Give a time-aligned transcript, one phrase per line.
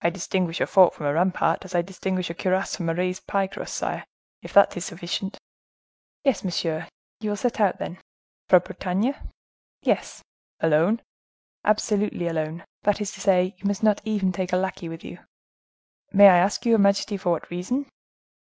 [0.00, 3.26] "I distinguish a fort from a rampart as I distinguish a cuirass from a raised
[3.26, 4.06] pie crust, sire.
[4.40, 5.36] Is that sufficient?"
[6.24, 6.88] "Yes, monsieur.
[7.20, 7.98] You will set out, then."
[8.48, 9.12] "For Bretagne?"
[9.82, 10.22] "Yes."
[10.60, 11.02] "Alone?"
[11.62, 12.64] "Absolutely alone.
[12.84, 15.18] That is to say, you must not even take a lackey with you."
[16.10, 17.84] "May I ask your majesty for what reason?"